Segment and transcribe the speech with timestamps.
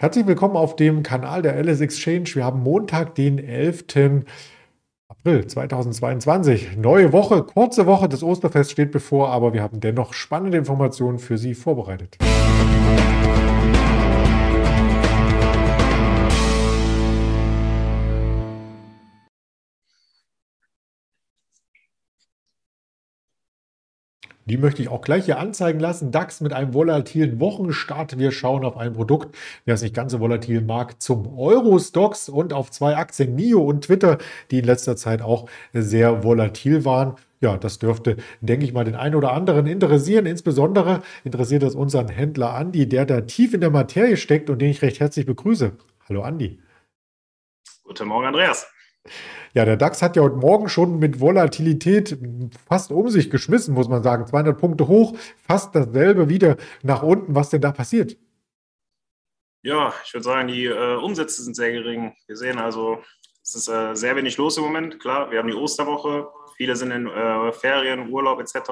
[0.00, 2.26] Herzlich willkommen auf dem Kanal der LS Exchange.
[2.34, 4.22] Wir haben Montag, den 11.
[5.08, 6.76] April 2022.
[6.76, 8.08] Neue Woche, kurze Woche.
[8.08, 12.16] Das Osterfest steht bevor, aber wir haben dennoch spannende Informationen für Sie vorbereitet.
[24.48, 26.10] Die möchte ich auch gleich hier anzeigen lassen.
[26.10, 28.18] DAX mit einem volatilen Wochenstart.
[28.18, 32.54] Wir schauen auf ein Produkt, wer es nicht ganz so volatil mag, zum Euro-Stocks und
[32.54, 34.16] auf zwei Aktien, NIO und Twitter,
[34.50, 37.16] die in letzter Zeit auch sehr volatil waren.
[37.42, 40.24] Ja, das dürfte, denke ich mal, den einen oder anderen interessieren.
[40.24, 44.70] Insbesondere interessiert es unseren Händler Andi, der da tief in der Materie steckt und den
[44.70, 45.72] ich recht herzlich begrüße.
[46.08, 46.58] Hallo Andi.
[47.84, 48.66] Guten Morgen, Andreas.
[49.54, 52.18] Ja, der DAX hat ja heute Morgen schon mit Volatilität
[52.68, 54.26] fast um sich geschmissen, muss man sagen.
[54.26, 55.16] 200 Punkte hoch,
[55.46, 57.34] fast dasselbe wieder nach unten.
[57.34, 58.16] Was denn da passiert?
[59.62, 62.14] Ja, ich würde sagen, die äh, Umsätze sind sehr gering.
[62.26, 63.02] Wir sehen also,
[63.42, 65.00] es ist äh, sehr wenig los im Moment.
[65.00, 68.70] Klar, wir haben die Osterwoche, viele sind in äh, Ferien, Urlaub etc.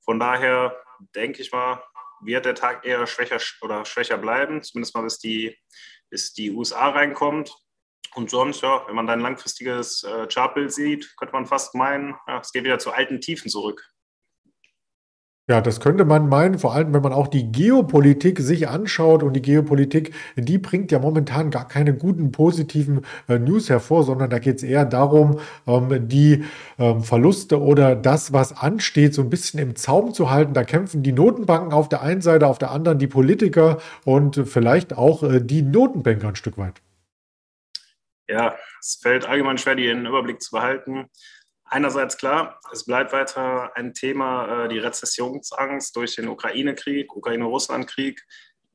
[0.00, 0.76] Von daher
[1.14, 1.82] denke ich mal,
[2.20, 5.56] wird der Tag eher schwächer oder schwächer bleiben, zumindest mal bis die,
[6.10, 7.54] bis die USA reinkommt.
[8.14, 12.14] Und sonst, ja, wenn man dann ein langfristiges äh, Chartbild sieht, könnte man fast meinen,
[12.26, 13.82] ja, es geht wieder zu alten Tiefen zurück.
[15.48, 19.32] Ja, das könnte man meinen, vor allem wenn man auch die Geopolitik sich anschaut und
[19.34, 24.38] die Geopolitik, die bringt ja momentan gar keine guten positiven äh, News hervor, sondern da
[24.38, 26.44] geht es eher darum, ähm, die
[26.78, 30.54] ähm, Verluste oder das, was ansteht, so ein bisschen im Zaum zu halten.
[30.54, 34.96] Da kämpfen die Notenbanken auf der einen Seite, auf der anderen die Politiker und vielleicht
[34.96, 36.82] auch äh, die Notenbanker ein Stück weit
[38.28, 41.10] ja, es fällt allgemein schwer, den Überblick zu behalten.
[41.64, 48.22] Einerseits klar, es bleibt weiter ein Thema, äh, die Rezessionsangst durch den Ukraine-Krieg, Ukraine-Russland-Krieg.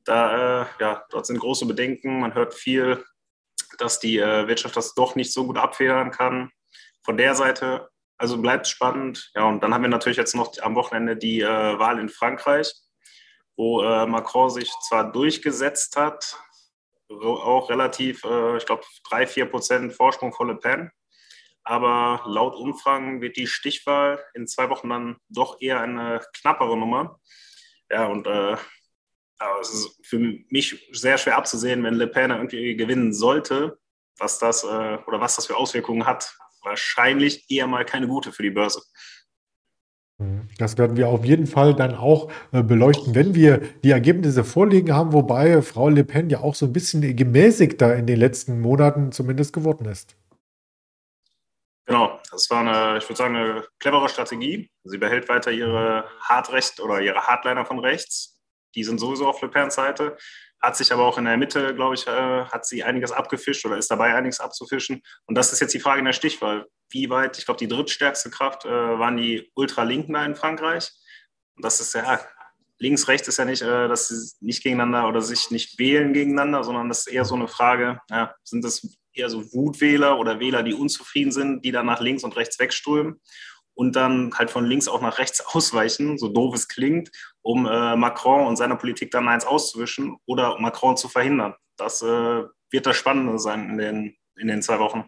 [0.04, 2.18] Da, äh, ja, dort sind große Bedenken.
[2.18, 3.04] Man hört viel,
[3.78, 6.50] dass die äh, Wirtschaft das doch nicht so gut abfedern kann.
[7.04, 9.30] Von der Seite, also bleibt spannend.
[9.36, 12.74] Ja, und dann haben wir natürlich jetzt noch am Wochenende die Wahl in Frankreich,
[13.56, 16.36] wo Macron sich zwar durchgesetzt hat,
[17.10, 20.90] auch relativ, äh, ich glaube, drei, vier Prozent Vorsprung vor Le Pen.
[21.64, 27.20] Aber laut Umfragen wird die Stichwahl in zwei Wochen dann doch eher eine knappere Nummer.
[27.90, 28.56] Ja, und äh,
[29.60, 33.78] es ist für mich sehr schwer abzusehen, wenn Le Pen irgendwie gewinnen sollte,
[34.18, 36.36] was das äh, oder was das für Auswirkungen hat.
[36.62, 38.82] Wahrscheinlich eher mal keine gute für die Börse.
[40.58, 44.92] Das werden wir auf jeden Fall dann auch äh, beleuchten, wenn wir die Ergebnisse vorliegen
[44.92, 49.12] haben, wobei Frau Le Pen ja auch so ein bisschen gemäßigter in den letzten Monaten
[49.12, 50.16] zumindest geworden ist.
[51.86, 54.68] Genau, das war eine, ich würde sagen, eine clevere Strategie.
[54.82, 58.40] Sie behält weiter ihre Hardrecht oder ihre Hardliner von rechts.
[58.74, 60.16] Die sind sowieso auf Le Pens Seite
[60.60, 63.76] hat sich aber auch in der Mitte, glaube ich, äh, hat sie einiges abgefischt oder
[63.76, 65.02] ist dabei, einiges abzufischen.
[65.26, 66.66] Und das ist jetzt die Frage in der Stichwahl.
[66.90, 70.90] Wie weit, ich glaube, die drittstärkste Kraft äh, waren die Ultralinken da in Frankreich.
[71.56, 72.20] Und das ist ja,
[72.78, 76.64] links, rechts ist ja nicht, äh, dass sie nicht gegeneinander oder sich nicht wählen gegeneinander,
[76.64, 80.62] sondern das ist eher so eine Frage, ja, sind das eher so Wutwähler oder Wähler,
[80.62, 83.20] die unzufrieden sind, die dann nach links und rechts wegströmen
[83.74, 87.10] und dann halt von links auch nach rechts ausweichen, so doof es klingt,
[87.42, 91.54] um äh, Macron und seiner Politik dann eins auszuwischen oder Macron zu verhindern.
[91.76, 95.04] Das äh, wird das Spannende sein in den, in den zwei Wochen.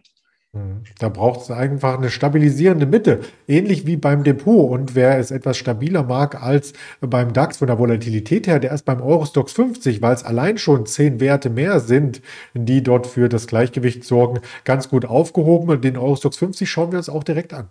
[0.53, 0.83] Mhm.
[0.99, 4.69] Da braucht es einfach eine stabilisierende Mitte, ähnlich wie beim Depot.
[4.69, 8.83] Und wer es etwas stabiler mag als beim DAX von der Volatilität her, der ist
[8.83, 12.21] beim Eurostox 50, weil es allein schon zehn Werte mehr sind,
[12.53, 15.79] die dort für das Gleichgewicht sorgen, ganz gut aufgehoben.
[15.79, 17.69] Den Eurostox 50 schauen wir uns auch direkt an.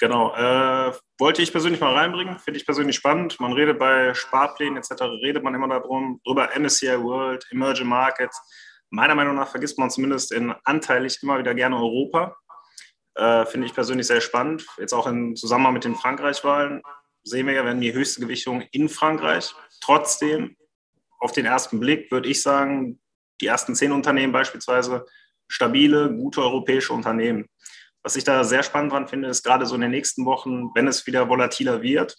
[0.00, 0.34] Genau.
[0.34, 3.38] Äh, wollte ich persönlich mal reinbringen, finde ich persönlich spannend.
[3.38, 8.40] Man redet bei Sparplänen etc., redet man immer darum, drüber MSCI World, Emerging Markets.
[8.90, 12.36] Meiner Meinung nach vergisst man zumindest in anteilig immer wieder gerne Europa.
[13.14, 14.66] Äh, finde ich persönlich sehr spannend.
[14.78, 16.82] Jetzt auch im Zusammenhang mit den Frankreich-Wahlen
[17.22, 19.54] sehen wir ja, haben die höchste Gewichtung in Frankreich.
[19.80, 20.56] Trotzdem,
[21.18, 23.00] auf den ersten Blick würde ich sagen,
[23.40, 25.06] die ersten zehn Unternehmen beispielsweise
[25.48, 27.46] stabile, gute europäische Unternehmen.
[28.02, 30.88] Was ich da sehr spannend dran finde, ist gerade so in den nächsten Wochen, wenn
[30.88, 32.16] es wieder volatiler wird,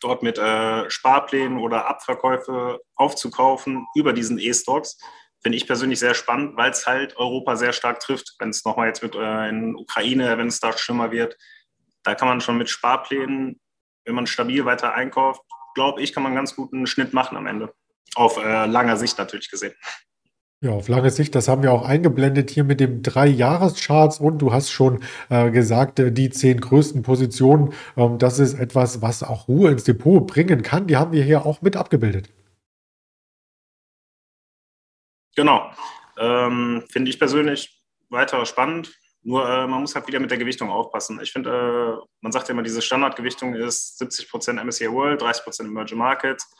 [0.00, 4.98] dort mit äh, Sparplänen oder Abverkäufe aufzukaufen über diesen E-Stocks,
[5.42, 8.36] finde ich persönlich sehr spannend, weil es halt Europa sehr stark trifft.
[8.38, 11.36] Wenn es nochmal jetzt mit äh, in Ukraine, wenn es da schlimmer wird,
[12.04, 13.60] da kann man schon mit Sparplänen,
[14.04, 15.42] wenn man stabil weiter einkauft,
[15.74, 17.72] glaube ich, kann man ganz guten Schnitt machen am Ende.
[18.14, 19.74] Auf äh, langer Sicht natürlich gesehen.
[20.60, 24.52] Ja, auf lange Sicht, das haben wir auch eingeblendet hier mit dem Drei-Jahres-Charts und du
[24.52, 29.48] hast schon äh, gesagt, äh, die zehn größten Positionen, ähm, das ist etwas, was auch
[29.48, 30.86] Ruhe ins Depot bringen kann.
[30.86, 32.28] Die haben wir hier auch mit abgebildet.
[35.36, 35.70] Genau.
[36.18, 38.92] Ähm, Finde ich persönlich weiter spannend.
[39.24, 41.20] Nur äh, man muss halt wieder mit der Gewichtung aufpassen.
[41.22, 45.98] Ich finde, äh, man sagt ja immer, diese Standardgewichtung ist 70% MSCI World, 30% Emerging
[45.98, 46.50] Markets.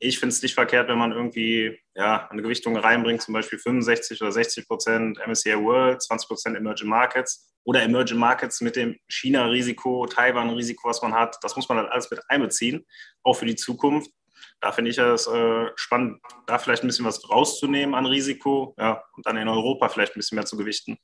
[0.00, 4.20] Ich finde es nicht verkehrt, wenn man irgendwie ja, eine Gewichtung reinbringt, zum Beispiel 65
[4.22, 11.02] oder 60% MSCI World, 20% Emerging Markets oder Emerging Markets mit dem China-Risiko, Taiwan-Risiko, was
[11.02, 11.36] man hat.
[11.42, 12.84] Das muss man halt alles mit einbeziehen,
[13.22, 14.10] auch für die Zukunft.
[14.60, 19.02] Da finde ich es äh, spannend, da vielleicht ein bisschen was rauszunehmen an Risiko ja,
[19.16, 20.98] und dann in Europa vielleicht ein bisschen mehr zu gewichten.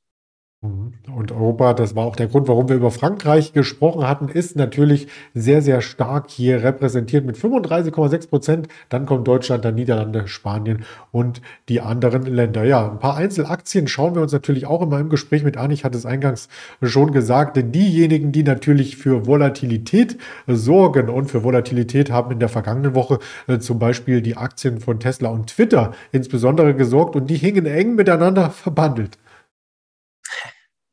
[1.12, 5.06] Und Europa, das war auch der Grund, warum wir über Frankreich gesprochen hatten, ist natürlich
[5.35, 8.69] sehr, sehr stark hier repräsentiert mit 35,6 Prozent.
[8.89, 12.65] Dann kommt Deutschland, dann Niederlande, Spanien und die anderen Länder.
[12.65, 15.71] Ja, ein paar Einzelaktien schauen wir uns natürlich auch immer im Gespräch mit an.
[15.71, 16.49] Ich hatte es eingangs
[16.83, 20.17] schon gesagt, denn diejenigen, die natürlich für Volatilität
[20.47, 25.00] sorgen und für Volatilität haben in der vergangenen Woche äh, zum Beispiel die Aktien von
[25.00, 29.19] Tesla und Twitter insbesondere gesorgt und die hingen eng miteinander verbandelt.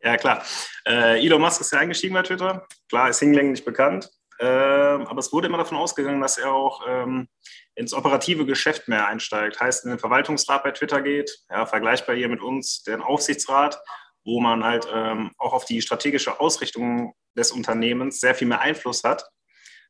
[0.03, 0.44] Ja, klar.
[0.88, 2.65] Äh, Elon Musk ist ja eingestiegen bei Twitter.
[2.89, 4.09] Klar, ist hinlänglich bekannt.
[4.39, 7.27] Äh, aber es wurde immer davon ausgegangen, dass er auch ähm,
[7.75, 9.59] ins operative Geschäft mehr einsteigt.
[9.59, 13.80] Heißt, in den Verwaltungsrat bei Twitter geht, ja, vergleichbar hier mit uns, den Aufsichtsrat,
[14.25, 19.04] wo man halt ähm, auch auf die strategische Ausrichtung des Unternehmens sehr viel mehr Einfluss
[19.04, 19.30] hat.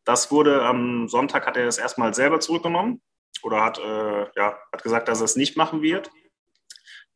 [0.03, 3.01] Das wurde am Sonntag, hat er das erstmal selber zurückgenommen
[3.43, 6.09] oder hat, äh, ja, hat gesagt, dass er es nicht machen wird.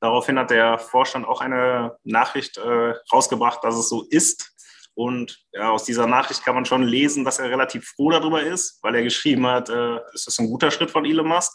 [0.05, 4.53] Daraufhin hat der Vorstand auch eine Nachricht äh, rausgebracht, dass es so ist.
[4.93, 8.77] Und ja, aus dieser Nachricht kann man schon lesen, dass er relativ froh darüber ist,
[8.83, 11.51] weil er geschrieben hat, äh, es ist ein guter Schritt von Elon Musk.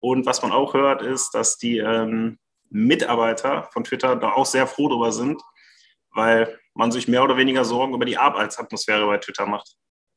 [0.00, 4.66] Und was man auch hört, ist, dass die ähm, Mitarbeiter von Twitter da auch sehr
[4.66, 5.40] froh darüber sind,
[6.10, 9.76] weil man sich mehr oder weniger Sorgen über die Arbeitsatmosphäre bei Twitter macht.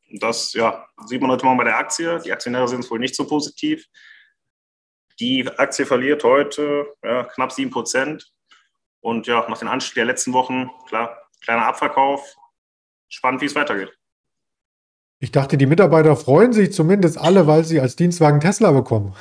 [0.09, 2.19] Und das ja, sieht man heute Morgen bei der Aktie.
[2.25, 3.85] Die Aktionäre sind es wohl nicht so positiv.
[5.21, 8.33] Die Aktie verliert heute ja, knapp 7 Prozent.
[9.01, 12.35] Und ja, nach den Anstieg der letzten Wochen, klar, kleiner Abverkauf.
[13.07, 13.93] Spannend, wie es weitergeht.
[15.19, 19.15] Ich dachte, die Mitarbeiter freuen sich zumindest alle, weil sie als Dienstwagen Tesla bekommen.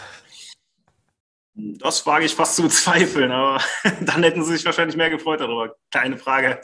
[1.53, 3.63] Das wage ich fast zu bezweifeln, aber
[4.01, 5.75] dann hätten sie sich wahrscheinlich mehr gefreut darüber.
[5.91, 6.63] Keine Frage.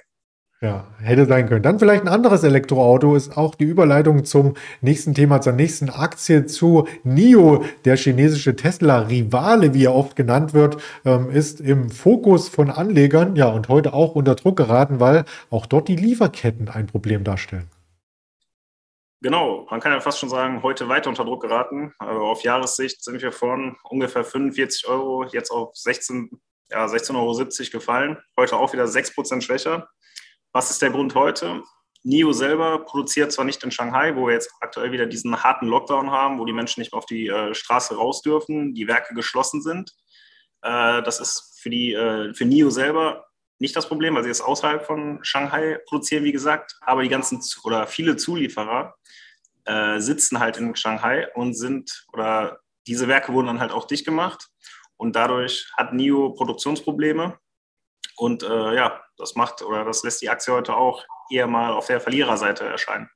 [0.62, 1.62] Ja, hätte sein können.
[1.62, 6.46] Dann vielleicht ein anderes Elektroauto ist auch die Überleitung zum nächsten Thema, zur nächsten Aktie
[6.46, 7.62] zu NIO.
[7.84, 13.36] Der chinesische Tesla-Rivale, wie er oft genannt wird, ähm, ist im Fokus von Anlegern.
[13.36, 17.68] Ja, und heute auch unter Druck geraten, weil auch dort die Lieferketten ein Problem darstellen.
[19.20, 21.92] Genau, man kann ja fast schon sagen, heute weiter unter Druck geraten.
[21.98, 26.30] Also auf Jahressicht sind wir von ungefähr 45 Euro jetzt auf 16,
[26.70, 28.16] ja, 16,70 Euro gefallen.
[28.38, 29.88] Heute auch wieder 6% schwächer.
[30.56, 31.62] Was ist der Grund heute?
[32.02, 36.10] NIO selber produziert zwar nicht in Shanghai, wo wir jetzt aktuell wieder diesen harten Lockdown
[36.10, 39.60] haben, wo die Menschen nicht mehr auf die äh, Straße raus dürfen, die Werke geschlossen
[39.60, 39.92] sind.
[40.62, 43.26] Äh, das ist für, die, äh, für NIO selber
[43.58, 46.74] nicht das Problem, weil sie es außerhalb von Shanghai produzieren, wie gesagt.
[46.80, 48.94] Aber die ganzen oder viele Zulieferer
[49.66, 54.06] äh, sitzen halt in Shanghai und sind oder diese Werke wurden dann halt auch dicht
[54.06, 54.48] gemacht.
[54.96, 57.38] Und dadurch hat NIO Produktionsprobleme
[58.16, 61.86] und äh, ja, das macht oder das lässt die Aktie heute auch eher mal auf
[61.86, 63.08] der Verliererseite erscheinen.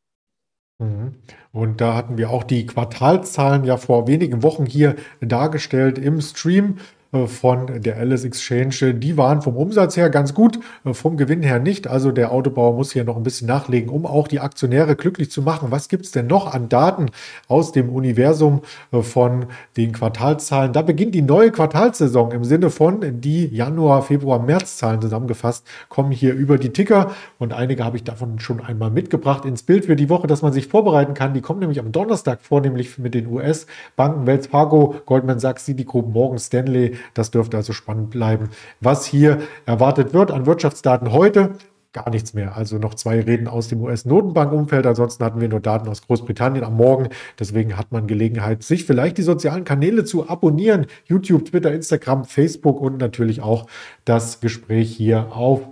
[0.78, 1.22] Mhm.
[1.52, 6.78] Und da hatten wir auch die Quartalzahlen ja vor wenigen Wochen hier dargestellt im Stream.
[7.12, 11.42] Äh, von der Alice Exchange, die waren vom Umsatz her ganz gut, äh, vom Gewinn
[11.42, 11.88] her nicht.
[11.88, 15.42] Also der Autobauer muss hier noch ein bisschen nachlegen, um auch die Aktionäre glücklich zu
[15.42, 15.70] machen.
[15.70, 17.06] Was gibt es denn noch an Daten
[17.48, 18.62] aus dem Universum
[18.92, 20.72] äh, von den Quartalzahlen?
[20.72, 26.34] Da beginnt die neue Quartalsaison im Sinne von die Januar, Februar, März-Zahlen zusammengefasst, kommen hier
[26.34, 30.08] über die Ticker und einige habe ich davon schon einmal mitgebracht ins Bild für die
[30.08, 31.34] Woche, dass man sich vorbereiten kann.
[31.34, 36.38] Die kommen nämlich am Donnerstag vornehmlich mit den US-Banken, Wells Fargo, Goldman Sachs, Citigroup, Morgan
[36.38, 38.50] Stanley, das dürfte also spannend bleiben.
[38.80, 41.54] Was hier erwartet wird an Wirtschaftsdaten heute,
[41.92, 42.56] gar nichts mehr.
[42.56, 44.86] Also noch zwei Reden aus dem US-Notenbankumfeld.
[44.86, 47.08] Ansonsten hatten wir nur Daten aus Großbritannien am Morgen.
[47.38, 50.86] Deswegen hat man Gelegenheit, sich vielleicht die sozialen Kanäle zu abonnieren.
[51.06, 53.66] YouTube, Twitter, Instagram, Facebook und natürlich auch
[54.04, 55.62] das Gespräch hier auf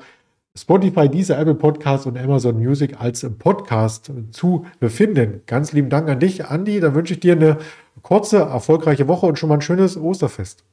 [0.57, 5.43] Spotify, dieser Apple Podcast und Amazon Music als Podcast zu befinden.
[5.47, 6.81] Ganz lieben Dank an dich, Andi.
[6.81, 7.59] Dann wünsche ich dir eine
[8.03, 10.65] kurze, erfolgreiche Woche und schon mal ein schönes Osterfest.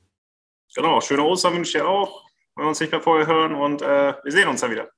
[0.75, 2.23] Genau, schöne Ostern wünsche ich dir auch,
[2.55, 4.89] wenn wir uns nicht mehr vorher hören und äh, wir sehen uns dann wieder.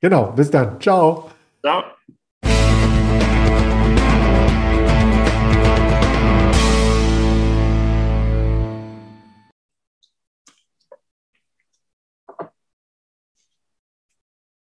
[0.00, 0.80] Genau, bis dann.
[0.80, 1.30] Ciao.
[1.62, 1.84] Ciao.